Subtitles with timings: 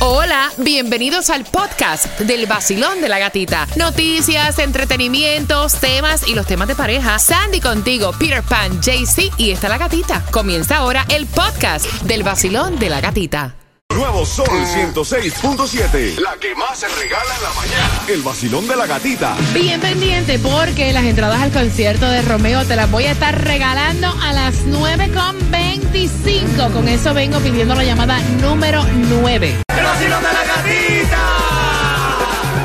[0.00, 3.66] Hola, bienvenidos al podcast del vacilón de la gatita.
[3.74, 7.18] Noticias, entretenimientos, temas y los temas de pareja.
[7.18, 10.24] Sandy contigo, Peter Pan, JC y está la gatita.
[10.30, 13.56] Comienza ahora el podcast del vacilón de la gatita.
[13.92, 16.20] Nuevo Sol 106.7.
[16.20, 18.02] La que más se regala en la mañana.
[18.06, 19.36] El vacilón de la gatita.
[19.52, 24.14] Bien pendiente porque las entradas al concierto de Romeo te las voy a estar regalando
[24.22, 26.72] a las 9.25.
[26.72, 29.58] Con eso vengo pidiendo la llamada número 9.
[29.88, 31.22] Vacilón de la gatita.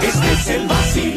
[0.01, 1.12] Este es el vacilón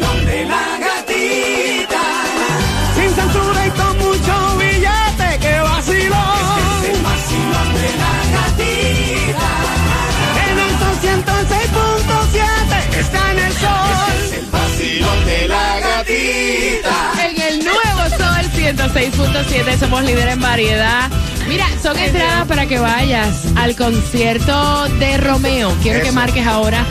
[18.97, 21.11] 106.7 somos líderes en variedad.
[21.47, 25.71] Mira, son entradas para que vayas al concierto de Romeo.
[25.83, 26.83] Quiero que marques ahora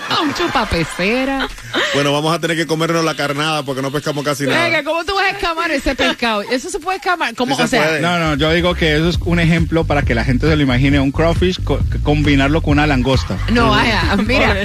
[0.09, 1.47] a un chupapecera.
[1.95, 4.83] Bueno, vamos a tener que comernos la carnada porque no pescamos casi Venga, nada.
[4.83, 6.43] ¿cómo tú vas a escamar ese pescado?
[6.43, 7.35] Eso se puede escamar.
[7.35, 7.55] ¿Cómo?
[7.55, 8.01] Sí o se sea, puede.
[8.01, 10.63] No, no, yo digo que eso es un ejemplo para que la gente se lo
[10.63, 13.37] imagine, un crawfish, co- combinarlo con una langosta.
[13.53, 14.57] No, vaya, mira.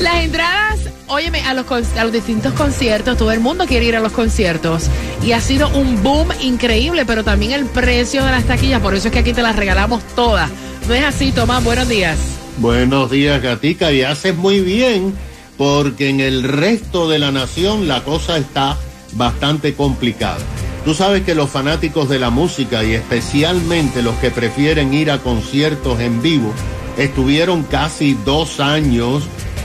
[0.01, 4.01] Las entradas, óyeme, a los, a los distintos conciertos, todo el mundo quiere ir a
[4.01, 4.89] los conciertos.
[5.23, 8.81] Y ha sido un boom increíble, pero también el precio de las taquillas.
[8.81, 10.51] Por eso es que aquí te las regalamos todas.
[10.89, 11.63] No es así, Tomás.
[11.63, 12.17] Buenos días.
[12.59, 15.13] Buenos días, Gatica, y haces muy bien,
[15.59, 18.79] porque en el resto de la nación la cosa está
[19.13, 20.39] bastante complicada.
[20.87, 25.19] Tú sabes que los fanáticos de la música y especialmente los que prefieren ir a
[25.19, 26.51] conciertos en vivo
[26.97, 29.25] estuvieron casi dos años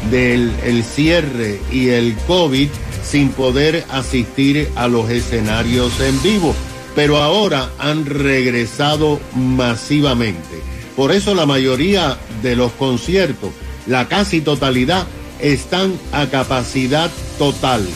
[0.10, 2.68] del el cierre y el COVID
[3.04, 6.54] sin poder asistir a los escenarios en vivo,
[6.94, 10.81] pero ahora han regresado masivamente.
[10.96, 13.52] Por eso la mayoría de los conciertos,
[13.88, 15.08] la casi totalidad,
[15.40, 17.88] están a capacidad total.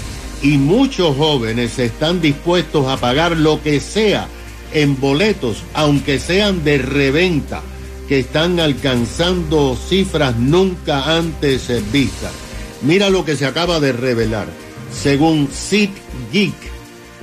[0.41, 4.27] Y muchos jóvenes están dispuestos a pagar lo que sea
[4.73, 7.61] en boletos, aunque sean de reventa,
[8.07, 12.31] que están alcanzando cifras nunca antes vistas.
[12.81, 14.47] Mira lo que se acaba de revelar.
[14.91, 15.89] Según Sid
[16.31, 16.53] Geek,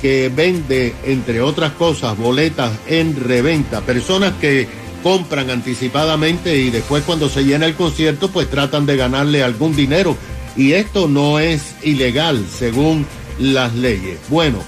[0.01, 4.67] que vende, entre otras cosas, boletas en reventa, personas que
[5.03, 10.17] compran anticipadamente y después cuando se llena el concierto, pues tratan de ganarle algún dinero.
[10.57, 13.07] Y esto no es ilegal según
[13.39, 14.19] las leyes.
[14.29, 14.59] Bueno,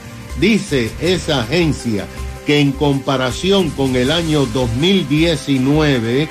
[0.41, 2.07] dice esa agencia
[2.47, 6.29] que en comparación con el año 2019,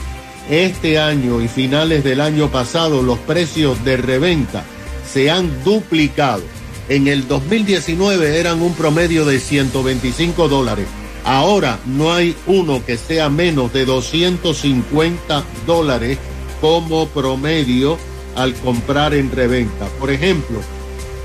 [0.50, 4.63] este año y finales del año pasado, los precios de reventa
[5.12, 6.44] se han duplicado.
[6.89, 10.88] En el 2019 eran un promedio de 125 dólares.
[11.25, 16.18] Ahora no hay uno que sea menos de 250 dólares
[16.60, 17.98] como promedio
[18.36, 19.86] al comprar en reventa.
[20.00, 20.60] Por ejemplo,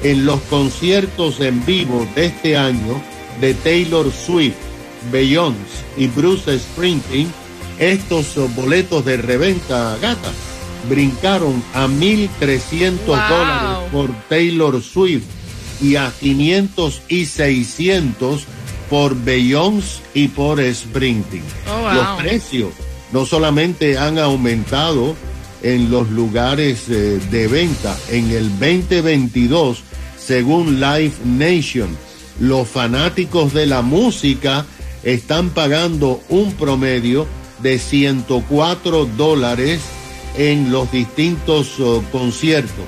[0.03, 3.03] en los conciertos en vivo de este año
[3.41, 4.55] de Taylor Swift,
[5.11, 5.59] Beyoncé
[5.97, 7.33] y Bruce Springsteen,
[7.79, 10.31] estos boletos de reventa gata
[10.89, 13.17] brincaron a 1.300 Wow.
[13.17, 15.25] dólares por Taylor Swift
[15.81, 18.45] y a 500 y 600
[18.89, 21.43] por Beyoncé y por Springsteen.
[21.69, 21.95] Oh, wow.
[21.95, 22.73] Los precios
[23.13, 25.15] no solamente han aumentado
[25.63, 29.83] en los lugares eh, de venta, en el 2022,
[30.19, 31.97] según Live Nation,
[32.41, 34.65] los fanáticos de la música
[35.03, 37.27] están pagando un promedio
[37.63, 39.81] de 104 dólares
[40.37, 42.85] en los distintos oh, conciertos.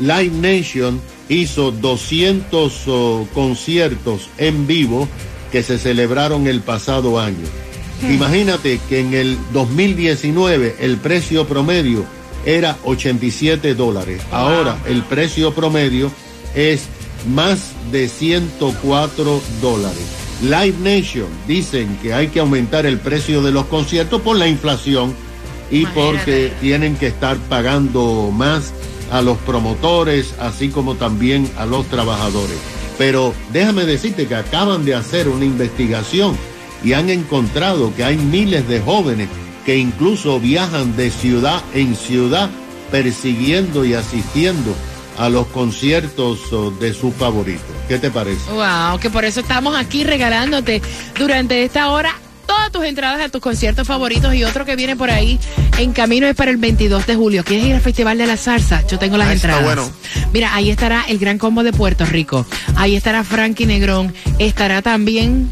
[0.00, 5.06] Live Nation hizo 200 oh, conciertos en vivo
[5.50, 7.46] que se celebraron el pasado año.
[8.08, 12.04] Imagínate que en el 2019 el precio promedio
[12.46, 14.22] era 87 dólares.
[14.30, 16.10] Ahora el precio promedio
[16.54, 16.84] es
[17.28, 20.20] más de 104 dólares.
[20.42, 25.14] Live Nation dicen que hay que aumentar el precio de los conciertos por la inflación
[25.70, 28.72] y porque tienen que estar pagando más
[29.12, 32.79] a los promotores, así como también a los trabajadores.
[33.00, 36.36] Pero déjame decirte que acaban de hacer una investigación
[36.84, 39.30] y han encontrado que hay miles de jóvenes
[39.64, 42.50] que incluso viajan de ciudad en ciudad
[42.90, 44.74] persiguiendo y asistiendo
[45.16, 47.64] a los conciertos oh, de sus favoritos.
[47.88, 48.52] ¿Qué te parece?
[48.52, 50.82] Wow, que por eso estamos aquí regalándote
[51.18, 52.14] durante esta hora
[52.60, 55.38] todas tus entradas a tus conciertos favoritos y otro que viene por ahí
[55.78, 57.42] en camino es para el 22 de julio.
[57.42, 58.86] ¿Quieres ir al Festival de la Salsa?
[58.86, 59.64] Yo tengo las Ah, está entradas.
[59.64, 59.90] bueno.
[60.34, 62.44] Mira, ahí estará el Gran Combo de Puerto Rico.
[62.76, 64.12] Ahí estará Frankie Negrón.
[64.38, 65.48] Estará también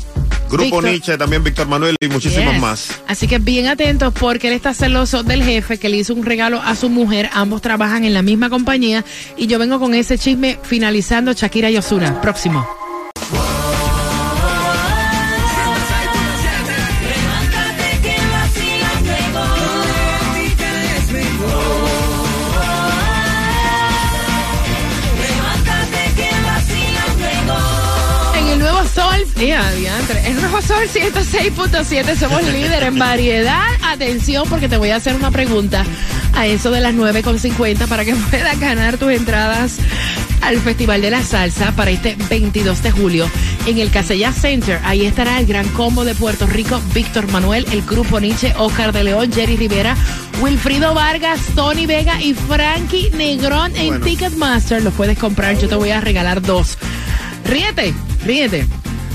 [0.51, 2.61] Grupo Víctor- Nietzsche, también Víctor Manuel y muchísimos Yes.
[2.61, 3.01] más.
[3.07, 6.61] Así que bien atentos porque él está celoso del jefe que le hizo un regalo
[6.61, 7.31] a su mujer.
[7.33, 9.03] Ambos trabajan en la misma compañía
[9.37, 12.21] y yo vengo con ese chisme finalizando Shakira y Osuna.
[12.21, 12.67] Próximo.
[29.39, 33.69] Diantre, el nuevo Sol 106.7 somos líder en variedad.
[33.85, 35.85] Atención porque te voy a hacer una pregunta
[36.35, 39.77] a eso de las 9.50 para que puedas ganar tus entradas
[40.41, 43.31] al Festival de la Salsa para este 22 de julio
[43.67, 44.81] en el Casella Center.
[44.83, 49.05] Ahí estará el gran combo de Puerto Rico, Víctor Manuel, el grupo Nietzsche, Oscar de
[49.05, 49.97] León, Jerry Rivera,
[50.41, 54.05] Wilfrido Vargas, Tony Vega y Frankie Negrón en Bueno.
[54.05, 54.83] Ticketmaster.
[54.83, 56.77] Los puedes comprar, yo te voy a regalar dos.
[57.45, 57.95] Ríete,
[58.25, 58.67] ríete.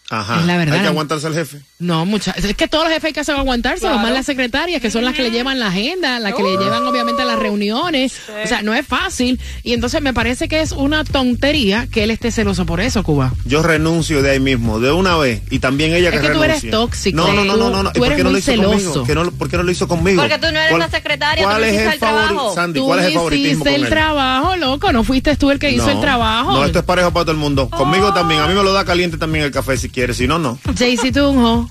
[0.08, 0.40] Ajá.
[0.40, 0.74] Es la verdad.
[0.76, 1.60] Hay que aguantarse al jefe.
[1.78, 3.98] No, mucha, es que todos los jefes hay que hacer aguantarse, Claro.
[3.98, 6.86] más las secretarias, que son las que le llevan la agenda, las que le llevan
[6.86, 8.14] obviamente a las reuniones.
[8.44, 9.40] O sea, no es fácil.
[9.62, 13.32] Y entonces me parece que es una tontería que él esté celoso por eso, Cuba.
[13.44, 15.42] Yo renuncio de ahí mismo, de una vez.
[15.50, 16.70] Y también ella que Es que tú eres renuncie.
[16.70, 17.16] tóxico.
[17.16, 17.82] No, no, no, no, no.
[17.82, 17.92] no.
[17.92, 18.70] Tú ¿Y por eres qué no lo hizo celoso.
[18.70, 19.04] conmigo?
[19.04, 20.22] ¿Qué no- ¿Por qué no lo hizo conmigo?
[20.22, 22.54] Porque tú no eres ¿Cuál- la secretaria, tú ¿Cuál no es hiciste el el trabajo.
[22.74, 23.88] Tú ¿cuál es el favoritismo hiciste con el él?
[23.90, 24.92] trabajo, loco.
[24.92, 26.52] No fuiste tú el que hizo No, el trabajo.
[26.52, 27.68] No, esto es parejo para todo el mundo.
[27.70, 28.40] Conmigo también.
[28.40, 30.18] A mí me lo da caliente también el café si quieres.
[30.18, 30.58] Si no, no.
[30.78, 31.70] Jaycee Tunjo.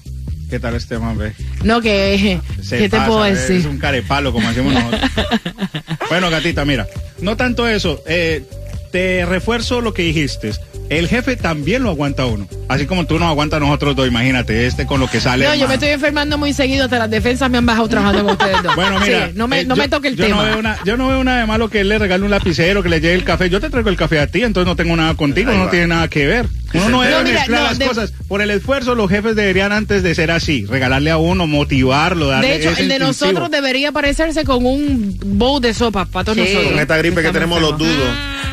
[0.50, 1.34] ¿Qué tal este ve?
[1.64, 2.40] No, que.
[2.62, 3.58] Se ¿Qué te puedo decir?
[3.58, 5.12] Es un carepalo, como decimos nosotros.
[6.10, 6.88] bueno, gatita, mira.
[7.22, 8.04] No tanto eso.
[8.08, 8.44] eh,
[8.92, 10.54] te refuerzo lo que dijiste.
[10.88, 12.48] El jefe también lo aguanta a uno.
[12.70, 15.46] Así como tú nos aguantas a nosotros dos, imagínate, este con lo que sale.
[15.46, 16.86] No, yo me estoy enfermando muy seguido.
[16.86, 18.76] Hasta las defensas me han bajado trabajando con ustedes dos.
[18.76, 19.28] Bueno, mira.
[19.28, 20.38] Sí, no me, eh, no yo- me toque el yo tema.
[20.38, 22.84] No veo una, yo no veo nada de malo que él le regale un lapicero,
[22.84, 23.50] que le lleve el café.
[23.50, 25.72] Yo te traigo el café a ti, entonces no tengo nada contigo, Ahí no va.
[25.72, 26.48] tiene nada que ver.
[26.74, 28.14] Uno no No, debe mira, mezclar no, las de- cosas.
[28.28, 32.48] Por el esfuerzo, los jefes deberían antes de ser así, regalarle a uno, motivarlo, darle
[32.50, 36.38] De hecho, ese el de nosotros debería parecerse con un bowl de sopa para todos
[36.38, 36.44] Sí.
[36.44, 36.72] nosotros.
[36.74, 38.10] Con esta gripe que tenemos los dudos.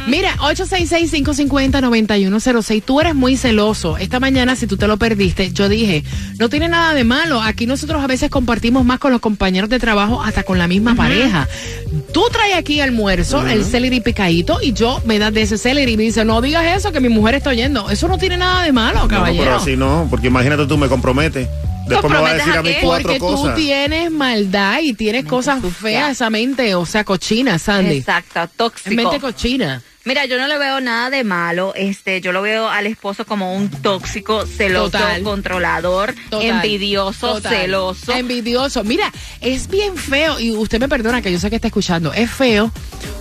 [0.08, 2.82] Mira, 866-550-9106.
[2.84, 3.96] Tú eres muy celoso.
[3.98, 6.02] Esta mañana, si tú te lo perdiste, yo dije,
[6.38, 7.40] no tiene nada de malo.
[7.40, 10.94] Aquí nosotros a veces compartimos más con los compañeros de trabajo, hasta con la misma
[10.94, 11.48] pareja.
[12.12, 15.96] Tú traes aquí almuerzo, el celery picadito, y yo me das de ese celery y
[15.96, 17.90] me dice, no digas eso, que mi mujer está oyendo.
[17.90, 19.44] Eso no tiene nada de malo, No, caballero.
[19.44, 21.48] pero así no, porque imagínate tú me comprometes.
[21.88, 23.56] Después me va a ¿Comprometes decir a a mí cuatro Porque tú cosas.
[23.56, 27.96] tienes maldad y tienes cosas feas esa mente, o sea, cochina, Sandy.
[27.96, 29.26] Exacto, Es mente tóxico.
[29.26, 29.82] cochina.
[30.04, 31.72] Mira, yo no le veo nada de malo.
[31.76, 35.22] Este, yo lo veo al esposo como un tóxico, celoso, Total.
[35.22, 36.48] controlador, Total.
[36.48, 37.52] envidioso, Total.
[37.54, 38.12] celoso.
[38.12, 38.82] Envidioso.
[38.84, 42.30] Mira, es bien feo, y usted me perdona que yo sé que está escuchando, es
[42.30, 42.72] feo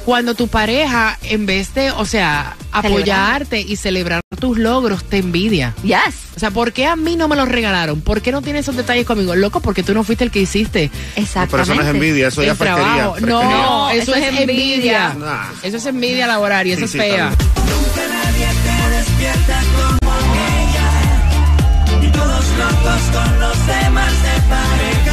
[0.05, 5.73] cuando tu pareja, en vez de, o sea, apoyarte y celebrar tus logros, te envidia.
[5.83, 5.97] Yes.
[6.35, 8.01] O sea, ¿por qué a mí no me los regalaron?
[8.01, 9.35] ¿Por qué no tienes esos detalles conmigo?
[9.35, 11.51] Loco, porque tú no fuiste el que hiciste Exactamente.
[11.51, 13.03] Pero eso no es envidia, eso ya el es fresquería.
[13.21, 15.07] No, No, eso, eso es envidia.
[15.11, 15.13] envidia.
[15.19, 15.43] Nah.
[15.63, 17.29] Eso es envidia laboral y eso es sí, fea.
[17.29, 19.61] Nunca nadie te despierta
[19.99, 20.11] como
[20.57, 22.07] ella.
[22.07, 25.10] Y todos locos con los temas de pareja.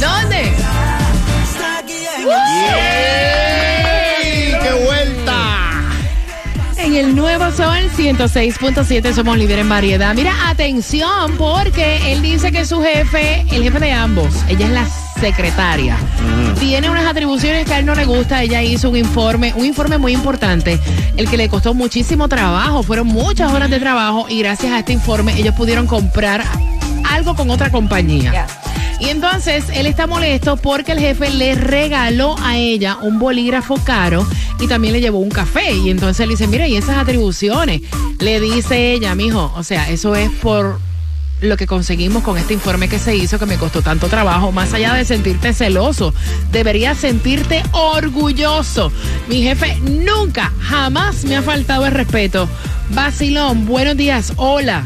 [0.00, 0.52] ¿Dónde?
[3.06, 4.54] ¡Ey!
[4.62, 5.82] ¡Qué vuelta!
[6.76, 10.14] En el Nuevo Sol 106.7 somos líder en variedad.
[10.14, 14.86] Mira, atención, porque él dice que su jefe, el jefe de ambos, ella es la
[15.20, 15.96] secretaria,
[16.58, 18.42] tiene unas atribuciones que a él no le gusta.
[18.42, 20.78] Ella hizo un informe, un informe muy importante,
[21.16, 22.82] el que le costó muchísimo trabajo.
[22.82, 26.44] Fueron muchas horas de trabajo y gracias a este informe ellos pudieron comprar
[27.10, 28.46] algo con otra compañía.
[29.04, 34.26] Y entonces él está molesto porque el jefe le regaló a ella un bolígrafo caro
[34.58, 35.74] y también le llevó un café.
[35.74, 37.82] Y entonces él dice, mira, y esas atribuciones.
[38.18, 40.78] Le dice ella, mijo, o sea, eso es por
[41.42, 44.52] lo que conseguimos con este informe que se hizo que me costó tanto trabajo.
[44.52, 46.14] Más allá de sentirte celoso,
[46.50, 48.90] deberías sentirte orgulloso.
[49.28, 52.48] Mi jefe nunca, jamás me ha faltado el respeto.
[52.90, 54.84] Basilón, buenos días, hola.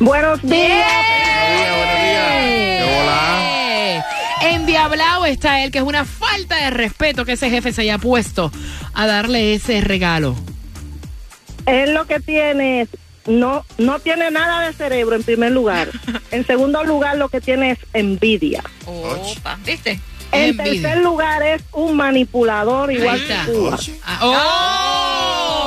[0.00, 0.86] Buenos días.
[1.58, 2.32] Buenos días.
[4.42, 8.50] Endiablado está él, que es una falta de respeto que ese jefe se haya puesto
[8.94, 10.34] a darle ese regalo.
[11.66, 12.88] Él lo que tiene es,
[13.26, 15.88] no, no tiene nada de cerebro en primer lugar.
[16.32, 18.62] En segundo lugar, lo que tiene es envidia.
[18.86, 20.00] Opa, ¿viste?
[20.32, 20.82] En Envidia.
[20.92, 23.34] tercer lugar, es un manipulador igual que.
[24.02, 25.11] Ah, ¡Oh!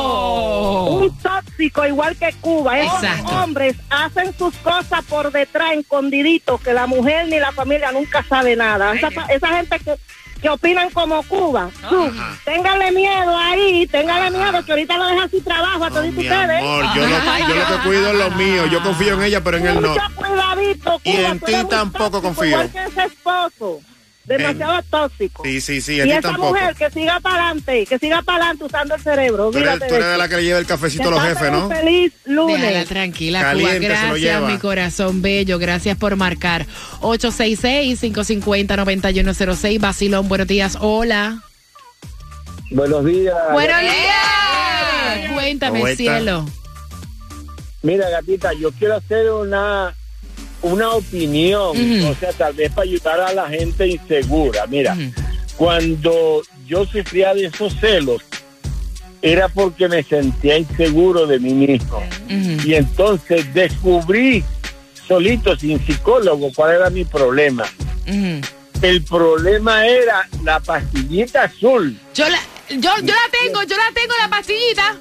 [0.06, 2.80] Un tóxico igual que Cuba.
[2.80, 8.24] Esos hombres hacen sus cosas por detrás, escondiditos, que la mujer ni la familia nunca
[8.24, 8.94] sabe nada.
[8.94, 9.96] Esa, gente que,
[10.42, 11.70] que opinan como Cuba.
[11.90, 12.12] Tú,
[12.44, 16.62] ténganle miedo ahí, ténganle miedo, que ahorita lo dejan sin trabajo a todos Mi ustedes.
[16.62, 18.66] amor, yo lo, yo lo que cuido es lo mío.
[18.68, 19.96] Yo confío en ella, pero en él no.
[20.16, 22.46] Cuidadito, Y Cuba, en tú ti tampoco confío.
[22.48, 23.82] Igual que ese esposo,
[24.26, 25.44] demasiado tóxico.
[25.44, 26.48] Sí, sí, sí, y ti esa tampoco.
[26.50, 29.52] mujer que siga para adelante, que siga para adelante usando el cerebro.
[29.52, 31.70] Tú eres, tú eres de la que le lleva el cafecito a los jefes, ¿no?
[31.70, 32.60] feliz lunes.
[32.62, 33.80] Déjala tranquila, Caliente Cuba.
[33.80, 34.48] se lo Gracias, lleva.
[34.50, 35.60] mi corazón bello.
[35.60, 36.66] Gracias por marcar.
[37.02, 39.80] 866-550-9106.
[39.80, 40.78] Basilón, buenos días.
[40.80, 41.42] Hola.
[42.72, 43.36] Buenos días.
[43.52, 45.32] Buenos días.
[45.34, 45.98] Cuéntame, ¿Cómo está?
[45.98, 46.46] cielo.
[47.84, 49.94] Mira, gatita, yo quiero hacer una
[50.66, 54.66] una opinión, o sea, tal vez para ayudar a la gente insegura.
[54.68, 54.98] Mira,
[55.58, 58.22] cuando yo sufría de esos celos,
[59.22, 62.04] era porque me sentía inseguro de mí mismo.
[62.30, 64.44] Y entonces descubrí
[65.08, 67.66] solito, sin psicólogo, cuál era mi problema.
[68.82, 71.98] El problema era la pastillita azul.
[72.14, 74.98] Yo la, yo, yo la tengo, yo la tengo la pastillita.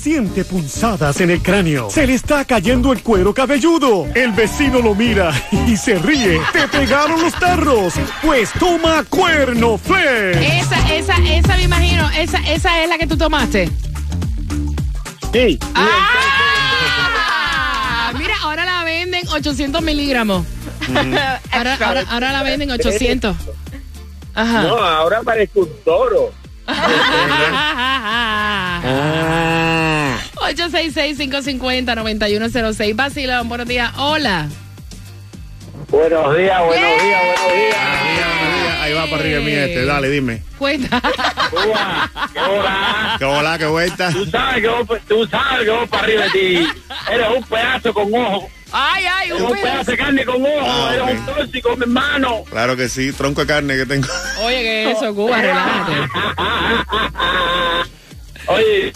[0.00, 1.90] Siente punzadas en el cráneo.
[1.90, 4.06] Se le está cayendo el cuero cabelludo.
[4.14, 5.30] El vecino lo mira
[5.66, 6.40] y se ríe.
[6.54, 7.92] Te pegaron los tarros.
[8.22, 10.38] Pues toma cuerno flex.
[10.38, 13.70] Esa, esa, esa me imagino, esa, esa es la que tú tomaste.
[15.34, 15.58] Sí.
[15.74, 16.14] ¡Ah!
[18.16, 20.46] Mira, ahora la venden 800 miligramos.
[21.52, 23.36] Ahora, ahora, ahora la venden 800.
[24.34, 24.62] Ajá.
[24.62, 26.32] No, ahora parece un toro.
[28.82, 29.89] Ah.
[30.40, 32.96] 866-550-9106.
[32.96, 33.92] Basilón, buenos días.
[33.96, 34.48] Hola.
[35.88, 37.76] Buenos días, buenos días, buenos días.
[38.80, 39.84] Ahí va para arriba mi este.
[39.84, 40.42] Dale, dime.
[40.58, 41.00] Cuenta.
[41.50, 43.16] Cuba, ¿qué hola?
[43.18, 44.10] ¿Qué hola, qué vuelta?
[44.12, 46.66] Tú sabes que vos, tú sabes que vos para arriba de ti
[47.12, 48.48] eres un pedazo con ojo.
[48.72, 50.60] Ay, ay, un un pedazo de carne con ojo.
[50.60, 52.44] Ah, eres un tóxico, mi hermano.
[52.50, 54.06] Claro que sí, tronco de carne que tengo.
[54.44, 55.40] Oye, ¿qué es eso, Cuba?
[55.40, 55.92] Relájate.
[58.46, 58.92] Oye,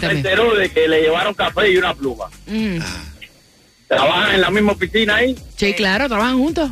[0.00, 2.26] se enteró de que le llevaron café y una pluma.
[2.46, 2.78] Mm.
[3.88, 6.70] Trabajan en la misma oficina ahí, Sí, claro, trabajan juntos.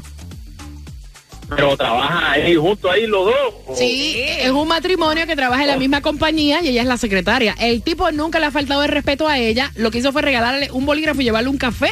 [1.48, 3.78] pero trabajan ahí juntos ahí los dos.
[3.78, 7.54] Sí, es un matrimonio que trabaja en la misma compañía y ella es la secretaria.
[7.58, 9.70] El tipo nunca le ha faltado el respeto a ella.
[9.76, 11.90] Lo que hizo fue regalarle un bolígrafo y llevarle un café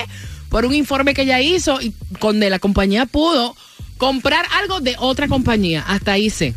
[0.50, 3.56] por un informe que ella hizo y con de la compañía pudo
[3.97, 5.85] comprar algo de otra compañía.
[5.87, 6.54] Hasta ahí sé.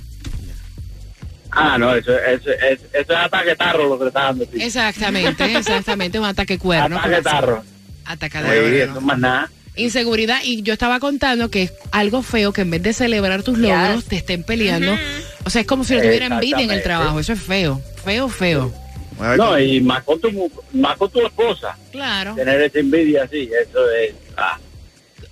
[1.52, 4.46] Ah, no, eso, eso, eso, eso es ataque tarro lo que está dando.
[4.46, 4.62] tío.
[4.66, 6.20] Exactamente, exactamente.
[6.20, 6.98] Un ataque cuerno.
[7.00, 7.64] Ataque tarro.
[8.06, 8.66] Atacadero.
[8.68, 9.50] Oye, eso más nada.
[9.76, 10.40] Inseguridad.
[10.44, 14.06] Y yo estaba contando que es algo feo que en vez de celebrar tus logros,
[14.06, 14.96] te estén peleando.
[15.46, 17.20] O sea, es como si no tuviera envidia en el trabajo.
[17.20, 17.82] Eso es feo.
[18.04, 18.74] Feo, feo.
[19.38, 21.76] No, y más con tu, mu- más con tu esposa.
[21.92, 22.36] Claro.
[22.36, 24.14] Tener esa envidia así, eso es.
[24.38, 24.58] ah.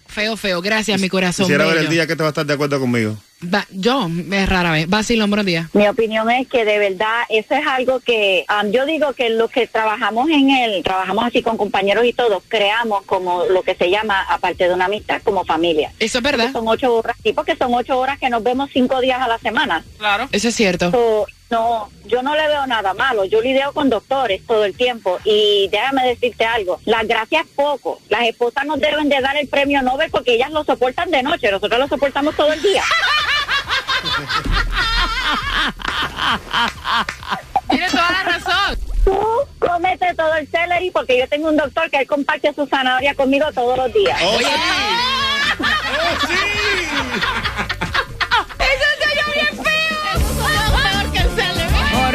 [0.07, 0.61] Feo, feo.
[0.61, 1.45] Gracias, mi corazón.
[1.45, 3.17] Quisiera ver el día que te va a estar de acuerdo conmigo.
[3.43, 4.87] Va- yo, es rara vez.
[4.89, 5.67] Vacilón, buenos días.
[5.73, 9.51] Mi opinión es que de verdad eso es algo que um, yo digo que los
[9.51, 13.89] que trabajamos en él, trabajamos así con compañeros y todos, creamos como lo que se
[13.89, 15.91] llama, aparte de una amistad, como familia.
[15.99, 16.51] Eso es verdad.
[16.53, 19.37] Son ocho horas, sí, porque son ocho horas que nos vemos cinco días a la
[19.37, 19.83] semana.
[19.97, 20.29] Claro.
[20.31, 20.91] Eso es cierto.
[20.91, 23.23] So, no, yo no le veo nada malo.
[23.23, 26.81] Yo lidio con doctores todo el tiempo y déjame decirte algo.
[26.83, 28.01] Las gracias poco.
[28.09, 31.49] Las esposas nos deben de dar el premio Nobel porque ellas lo soportan de noche.
[31.49, 32.83] Nosotros lo soportamos todo el día.
[37.69, 38.77] Tiene toda la razón.
[39.05, 39.17] Tú
[39.59, 43.49] comete todo el celery porque yo tengo un doctor que él comparte su zanahoria conmigo
[43.53, 44.21] todos los días.
[44.21, 44.45] Oye,
[47.75, 47.84] Eso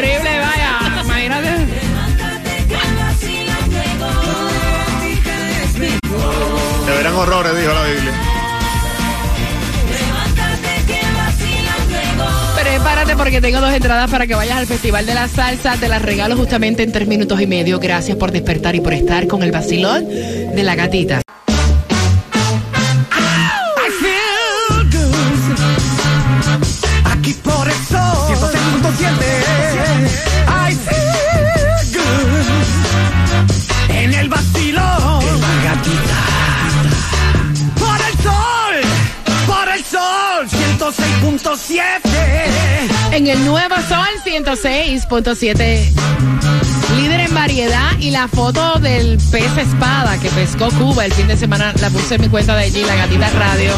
[0.00, 1.02] Horrible, vaya.
[1.04, 1.49] Imagínate.
[6.87, 8.12] Te verán horrores, dijo la Biblia.
[12.62, 15.76] Prepárate porque tengo dos entradas para que vayas al Festival de la Salsa.
[15.76, 17.78] Te las regalo justamente en tres minutos y medio.
[17.78, 21.21] Gracias por despertar y por estar con el vacilón de la gatita.
[43.12, 45.93] En el Nuevo Sol 106.7.
[46.97, 51.37] Líder en variedad y la foto del pez espada que pescó Cuba el fin de
[51.37, 53.73] semana la puse en mi cuenta de allí, la gatita radio.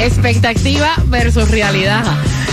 [0.00, 2.04] Expectativa versus realidad.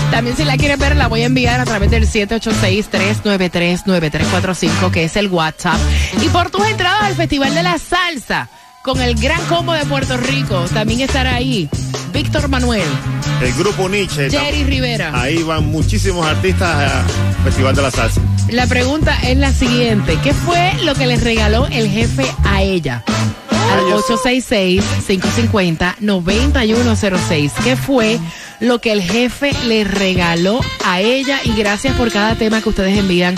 [0.10, 5.16] También si la quieres ver la voy a enviar a través del 786-393-9345 que es
[5.16, 5.78] el WhatsApp.
[6.22, 8.50] Y por tus entradas al Festival de la Salsa
[8.82, 11.70] con el gran combo de Puerto Rico también estará ahí
[12.14, 12.84] Víctor Manuel,
[13.42, 14.30] El grupo Nietzsche.
[14.30, 15.20] Jerry Rivera.
[15.20, 17.04] Ahí van muchísimos artistas al
[17.44, 18.22] Festival de la Salsa.
[18.50, 20.20] La pregunta es la siguiente.
[20.24, 23.04] ¿Qué fue lo que le regaló el jefe a ella?
[23.72, 23.80] Al
[25.00, 27.52] 866-550-9106.
[27.64, 28.20] ¿Qué fue
[28.60, 31.40] lo que el jefe le regaló a ella?
[31.44, 33.34] Y gracias por cada tema que ustedes envían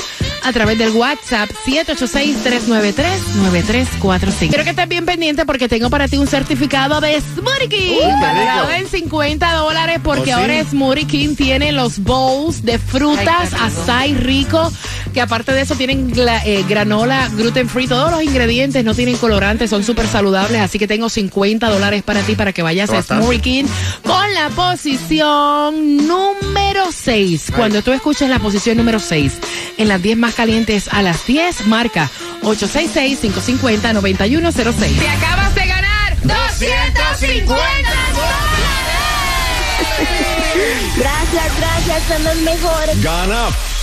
[0.45, 4.49] a través del WhatsApp 786-393-9345.
[4.49, 7.97] Quiero que estés bien pendiente porque tengo para ti un certificado de Smoothie King.
[8.03, 10.41] Uh, valorado en 50 dólares porque ¿Oh, sí?
[10.41, 14.71] ahora Smoothie King tiene los bowls de frutas, açaí rico,
[15.13, 19.17] que aparte de eso tienen gla- eh, granola, gluten free, todos los ingredientes no tienen
[19.17, 23.01] colorantes, son súper saludables, así que tengo 50 dólares para ti para que vayas a.
[23.01, 23.65] Smoothie King
[24.03, 27.53] con la posición número 6.
[27.55, 29.31] Cuando tú escuches la posición número 6
[29.77, 32.11] en las 10 más calientes a las 10, marca
[32.43, 34.99] 866-550-9106.
[34.99, 37.63] Te acabas de ganar 250
[40.97, 43.01] Gracias, gracias, son los mejores.
[43.01, 43.47] Gana